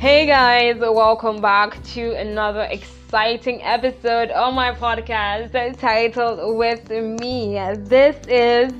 [0.00, 7.60] Hey guys, welcome back to another exciting episode of my podcast titled With Me.
[7.80, 8.72] This is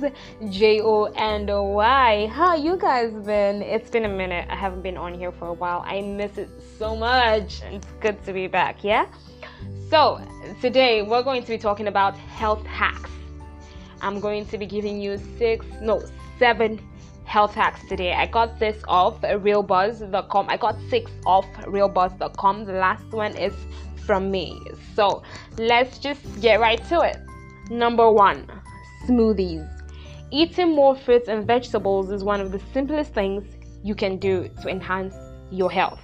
[0.49, 2.27] J O and Y.
[2.29, 3.61] How you guys been?
[3.61, 4.47] It's been a minute.
[4.49, 5.85] I haven't been on here for a while.
[5.87, 6.49] I miss it
[6.79, 7.61] so much.
[7.65, 9.05] It's good to be back, yeah?
[9.91, 10.27] So,
[10.63, 13.11] today we're going to be talking about health hacks.
[14.01, 16.03] I'm going to be giving you six, no,
[16.39, 16.81] seven
[17.31, 18.13] health hacks today.
[18.13, 20.51] I got this off realbuzz.com.
[20.51, 22.65] I got six off realbuzz.com.
[22.65, 23.55] The last one is
[24.05, 24.61] from me.
[24.97, 25.23] So
[25.57, 27.19] let's just get right to it.
[27.71, 28.51] Number one,
[29.07, 29.65] smoothies.
[30.33, 33.45] Eating more fruits and vegetables is one of the simplest things
[33.85, 35.15] you can do to enhance
[35.53, 36.01] your health.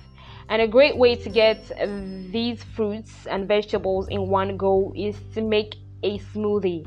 [0.49, 1.59] And a great way to get
[2.31, 5.75] these fruits and vegetables in one go is to make
[6.07, 6.83] a smoothie.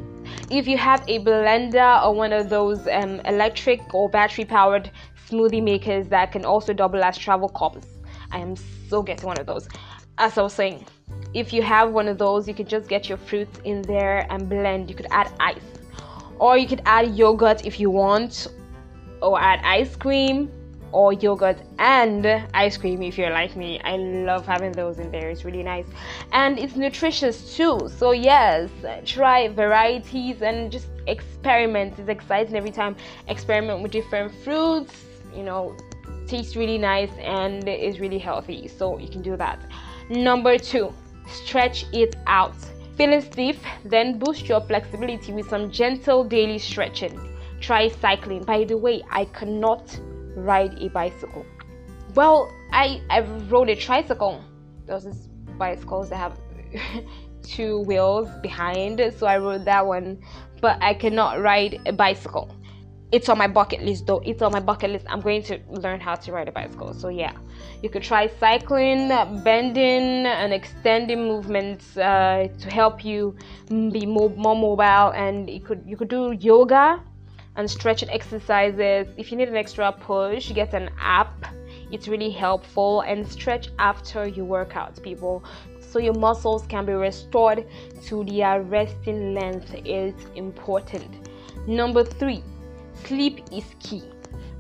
[0.50, 4.90] If you have a blender or one of those um, electric or battery powered
[5.28, 7.88] smoothie makers that can also double as travel cups,
[8.32, 9.68] I am so getting one of those.
[10.18, 10.86] As I was saying,
[11.34, 14.50] if you have one of those, you could just get your fruits in there and
[14.50, 14.90] blend.
[14.90, 15.70] You could add ice,
[16.40, 18.48] or you could add yogurt if you want,
[19.22, 20.52] or add ice cream
[20.92, 23.80] or yogurt and ice cream if you're like me.
[23.82, 25.30] I love having those in there.
[25.30, 25.86] It's really nice.
[26.32, 27.90] And it's nutritious too.
[27.98, 28.70] So yes,
[29.06, 31.98] try varieties and just experiment.
[31.98, 32.96] It's exciting every time.
[33.28, 34.94] Experiment with different fruits,
[35.36, 35.76] you know,
[36.28, 38.68] tastes really nice and is really healthy.
[38.68, 39.60] So you can do that.
[40.10, 40.94] Number 2,
[41.28, 42.56] stretch it out.
[42.96, 47.18] Feeling stiff, then boost your flexibility with some gentle daily stretching.
[47.62, 48.44] Try cycling.
[48.44, 50.00] By the way, I cannot
[50.40, 51.46] ride a bicycle.
[52.16, 54.44] Well, I I rode a tricycle.
[54.86, 55.14] Those are
[55.58, 56.40] bicycles that have
[57.44, 60.22] two wheels behind, so I rode that one.
[60.62, 62.50] But I cannot ride a bicycle.
[63.12, 64.22] It's on my bucket list though.
[64.24, 65.06] It's on my bucket list.
[65.10, 66.94] I'm going to learn how to ride a bicycle.
[66.94, 67.34] So yeah,
[67.82, 69.10] you could try cycling,
[69.44, 73.36] bending, and extending movements uh, to help you
[73.68, 75.12] be more, more mobile.
[75.16, 77.02] And you could you could do yoga
[77.60, 79.06] and stretching exercises.
[79.18, 81.46] If you need an extra push, get an app.
[81.92, 85.44] It's really helpful and stretch after you work out, people.
[85.82, 87.68] So your muscles can be restored
[88.06, 91.30] to their resting length is important.
[91.68, 92.44] Number three,
[93.04, 94.04] sleep is key.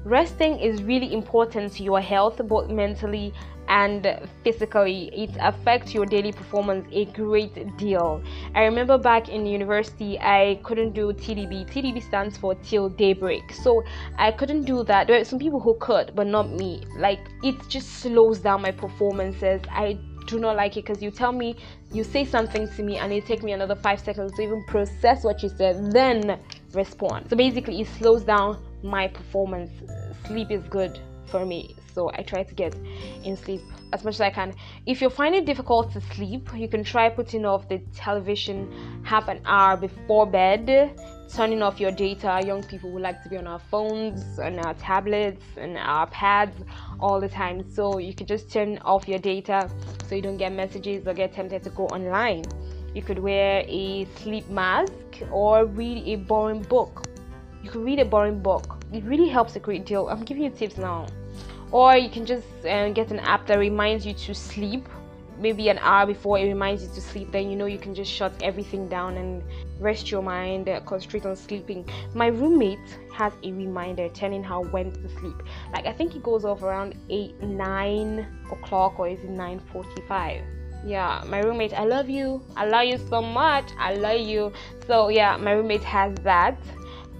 [0.03, 3.33] Resting is really important to your health, both mentally
[3.69, 8.22] and physically it affects your daily performance a great deal.
[8.56, 13.53] I remember back in university i couldn't do tdb tdb stands for till daybreak.
[13.53, 13.84] So
[14.18, 15.07] i couldn't do that.
[15.07, 16.84] There are some people who could but not me.
[16.97, 19.62] Like it just slows down my performances.
[19.69, 21.56] I do not like it because you tell me
[21.91, 25.24] you say something to me and it take me another five seconds to even process
[25.24, 26.40] what you said then
[26.74, 27.30] respond.
[27.30, 29.72] So basically it slows down my performance.
[30.25, 32.73] Sleep is good for me so i try to get
[33.23, 33.61] in sleep
[33.91, 34.53] as much as i can.
[34.85, 38.57] If you find it difficult to sleep you can try putting off the television
[39.03, 40.65] half an hour before bed
[41.33, 42.41] turning off your data.
[42.45, 46.57] Young people would like to be on our phones and our tablets and our pads
[46.99, 47.69] all the time.
[47.71, 49.69] So you could just turn off your data
[50.07, 52.45] so you don't get messages or get tempted to go online.
[52.95, 54.93] You could wear a sleep mask
[55.31, 57.05] or read a boring book.
[57.63, 58.83] You could read a boring book.
[58.91, 60.07] It really helps a great deal.
[60.07, 61.05] I'm giving you tips now
[61.72, 64.88] or you can just uh, get an app that reminds you to sleep.
[65.38, 68.12] Maybe an hour before it reminds you to sleep then you know you can just
[68.12, 69.41] shut everything down and
[69.80, 71.88] rest your mind uh, concentrate on sleeping.
[72.13, 75.41] My roommate has a reminder telling her when to sleep.
[75.74, 80.41] Like i think it goes off around 8 9 o'clock or is it 9 45
[80.86, 82.41] yeah my roommate i love you.
[82.56, 83.69] I love you so much.
[83.78, 84.51] I love you.
[84.88, 86.57] So yeah my roommate has that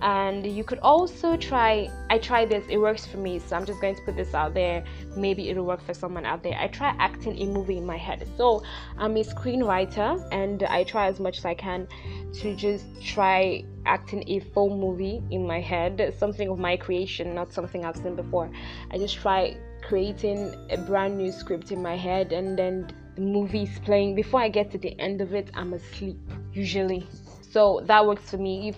[0.02, 3.82] and you could also try i try this it works for me so i'm just
[3.82, 4.84] going to put this out there.
[5.16, 6.58] Maybe it'll work for someone out there.
[6.58, 8.28] I try acting a movie in my head.
[8.38, 8.64] So
[8.98, 11.88] i'm a screenwriter and i try as much as i can
[12.34, 17.52] to just try acting a full movie in my head something of my creation not
[17.52, 18.50] something i've seen before.
[18.92, 23.80] I just try creating a brand new script in my head and then the movie's
[23.80, 24.16] playing.
[24.16, 26.18] Before i get to the end of it i'm asleep
[26.54, 27.06] usually.
[27.52, 28.70] So that works for me.
[28.70, 28.76] If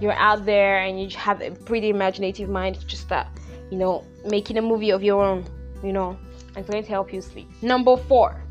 [0.00, 3.26] you're out there and you have a pretty imaginative mind just start
[3.70, 5.44] you know making a movie of your own
[5.82, 6.18] you know
[6.58, 7.48] it's going to help you sleep.
[7.62, 8.42] Number four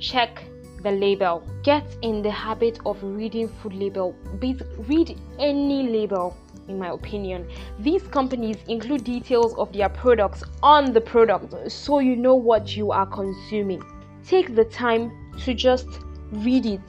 [0.00, 0.44] check
[0.82, 1.46] the label.
[1.62, 4.16] Get in the habit of reading food label.
[4.40, 6.36] Read any label
[6.68, 7.48] in my opinion.
[7.78, 12.92] These companies include details of their products on the product so you know what you
[12.92, 13.82] are consuming.
[14.26, 15.12] Take the time
[15.44, 15.86] to just
[16.32, 16.80] read it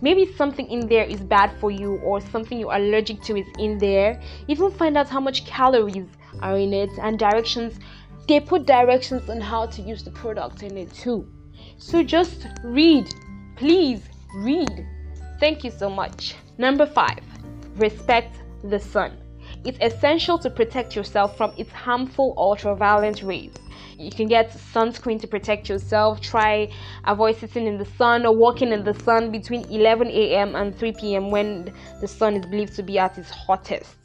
[0.00, 3.78] maybe something in there is bad for you or something you're allergic to is in
[3.78, 6.08] there even find out how much calories
[6.40, 7.78] are in it and directions
[8.28, 11.26] they put directions on how to use the product in it too.
[11.78, 13.08] So just read.
[13.56, 14.02] Please
[14.34, 14.86] read.
[15.40, 16.36] Thank you so much.
[16.58, 17.22] Number five,
[17.76, 19.16] respect the sun.
[19.64, 23.52] It's essential to protect yourself from its harmful ultraviolet rays.
[23.98, 26.20] You can get sunscreen to protect yourself.
[26.20, 26.70] Try
[27.04, 30.54] avoid sitting in the sun or walking in the sun between 11 a.m.
[30.54, 31.30] and 3 p.m.
[31.30, 33.96] when the sun is believed to be at its hottest.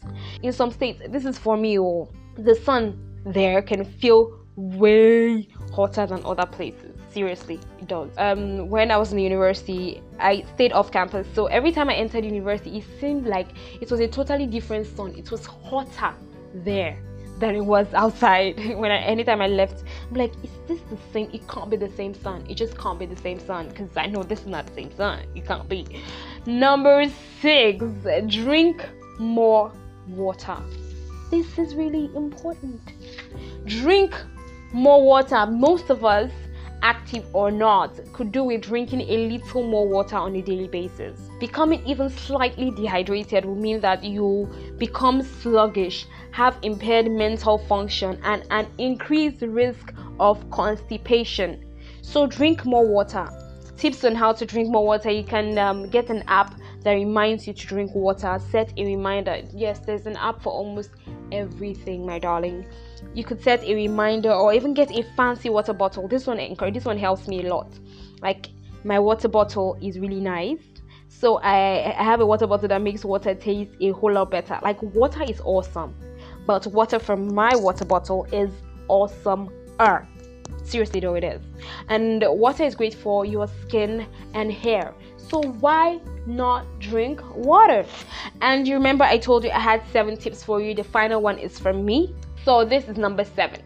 [0.42, 6.08] In some states, this is for me, oh, the sun there can feel way hotter
[6.08, 10.92] than other places seriously it does um when i was in university i stayed off
[10.92, 11.28] campus.
[11.34, 13.48] So every time i entered university it seemed like
[13.80, 15.14] it was a totally different sun.
[15.16, 16.14] It was hotter
[16.54, 16.98] there
[17.40, 18.60] than it was outside.
[18.78, 21.30] When I, anytime i left i'm like is this the same?
[21.34, 22.46] It can't be the same sun.
[22.50, 23.70] It just can't be the same sun.
[23.70, 25.26] Because i know this is not the same sun.
[25.36, 25.86] It can't be.
[26.46, 27.06] Number
[27.42, 27.84] six
[28.28, 28.86] drink
[29.20, 29.72] more
[30.08, 30.58] water.
[31.32, 32.82] This is really important.
[33.66, 34.14] Drink
[34.72, 35.46] more water.
[35.46, 36.32] Most of us
[36.84, 41.20] active or not, could do with drinking a little more water on a daily basis.
[41.40, 44.48] Becoming even slightly dehydrated will mean that you
[44.78, 51.64] become sluggish, have impaired mental function, and an increased risk of constipation.
[52.02, 53.28] So, drink more water.
[53.78, 57.48] Tips on how to drink more water you can um, get an app that reminds
[57.48, 58.40] you to drink water.
[58.52, 59.42] Set a reminder.
[59.54, 60.92] Yes, there's an app for almost
[61.32, 62.66] everything, my darling
[63.14, 66.08] you could set a reminder or even get a fancy water bottle.
[66.08, 66.38] This one
[66.74, 67.80] this one helps me a lot.
[68.22, 68.50] Like
[68.84, 70.60] my water bottle is really nice.
[71.08, 74.60] So I, I have a water bottle that makes water taste a whole lot better.
[74.62, 75.96] Like water is awesome
[76.46, 78.52] but water from my water bottle is
[78.88, 79.50] awesome
[80.64, 81.42] seriously though it is.
[81.90, 84.94] And water is great for your skin and hair
[85.30, 87.86] so why not drink water
[88.42, 91.38] and you remember i told you i had seven tips for you the final one
[91.38, 92.14] is from me
[92.46, 93.62] so this is number seven.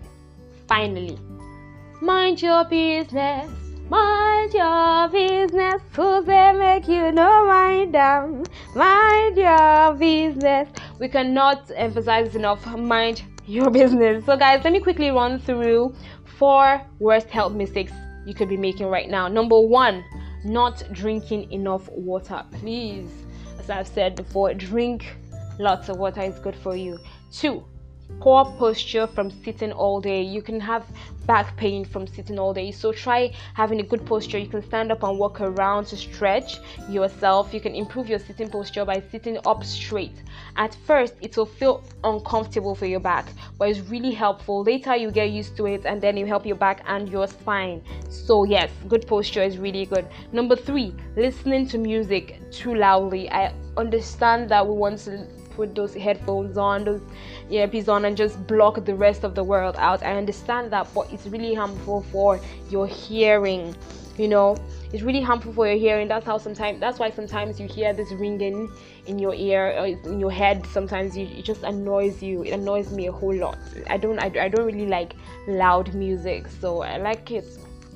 [0.67, 1.17] Finally,
[1.99, 3.49] mind your business.
[3.89, 5.81] Mind your business.
[5.93, 8.43] Who's they make you no mind them?
[8.75, 10.69] Mind your business.
[10.99, 12.63] We cannot emphasize enough.
[12.77, 14.23] Mind your business.
[14.25, 15.95] So, guys, let me quickly run through
[16.37, 17.93] four worst health mistakes
[18.27, 19.27] you could be making right now.
[19.27, 20.03] Number one,
[20.43, 22.43] not drinking enough water.
[22.51, 23.09] Please,
[23.59, 25.15] as I've said before, drink
[25.59, 26.99] lots of water is good for you.
[27.31, 27.65] Two,
[28.19, 30.21] poor posture from sitting all day.
[30.21, 30.85] You can have
[31.25, 32.71] back pain from sitting all day.
[32.71, 34.37] So try having a good posture.
[34.37, 36.59] You can stand up and walk around to stretch
[36.89, 37.53] yourself.
[37.53, 40.23] You can improve your sitting posture by sitting up straight.
[40.55, 43.27] At first it will feel uncomfortable for your back
[43.57, 44.63] but it's really helpful.
[44.63, 47.81] Later you get used to it and then it help your back and your spine.
[48.09, 50.07] So yes good posture is really good.
[50.31, 53.29] Number three listening to music too loudly.
[53.29, 55.27] I understand that we want to
[55.57, 57.01] put those headphones on, those
[57.49, 60.03] earpieces on, and just block the rest of the world out.
[60.03, 62.39] I understand that, but it's really harmful for
[62.69, 63.75] your hearing.
[64.17, 64.57] You know,
[64.93, 66.07] it's really harmful for your hearing.
[66.07, 66.79] That's how sometimes.
[66.79, 68.71] That's why sometimes you hear this ringing
[69.05, 70.65] in your ear or in your head.
[70.67, 72.43] Sometimes you, it just annoys you.
[72.43, 73.57] It annoys me a whole lot.
[73.87, 74.17] I don't.
[74.17, 75.13] I, I don't really like
[75.47, 77.45] loud music, so I like it.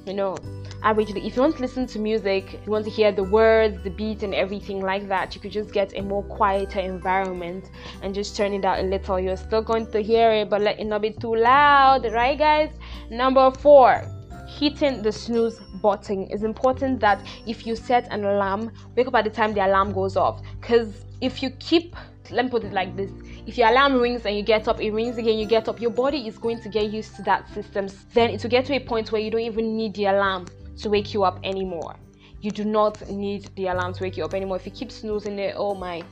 [0.06, 0.38] You know,
[0.83, 3.89] averagely if you want to listen to music you want to hear the words the
[3.89, 7.69] beat and everything like that you could just get a more quieter environment
[8.01, 9.19] and just turn it out a little.
[9.19, 12.72] You're still going to hear it but let it not be too loud right guys?
[13.10, 14.03] Number four
[14.48, 16.24] hitting the snooze button.
[16.32, 19.94] Is important that if you set an alarm wake up at the time the alarm
[19.94, 20.41] goes off.
[20.60, 21.96] Because if you keep
[22.32, 23.12] let me put it like this
[23.46, 25.91] if your alarm rings and you get up it rings again you get up your
[25.91, 27.88] body is going to get used to that system.
[28.13, 30.48] Then it will get to a point where you don't even need the alarm
[30.81, 31.95] to wake you up anymore.
[32.41, 34.57] You do not need the alarm to wake you up anymore.
[34.57, 36.03] If you keep snoozing it, oh my,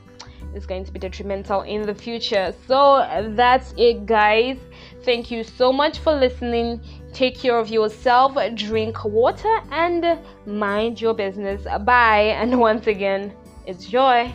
[0.54, 2.54] it's going to be detrimental in the future.
[2.66, 4.58] So that's it, guys.
[5.04, 6.80] Thank you so much for listening.
[7.12, 11.62] Take care of yourself, drink water, and mind your business.
[11.84, 12.36] Bye.
[12.40, 13.32] And once again,
[13.66, 14.32] it's joy.